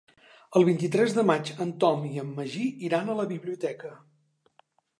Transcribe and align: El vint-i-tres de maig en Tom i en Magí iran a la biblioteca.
El 0.59 0.63
vint-i-tres 0.69 1.13
de 1.17 1.23
maig 1.31 1.51
en 1.67 1.73
Tom 1.85 2.07
i 2.13 2.17
en 2.23 2.31
Magí 2.39 2.65
iran 2.89 3.11
a 3.15 3.19
la 3.23 3.27
biblioteca. 3.35 3.93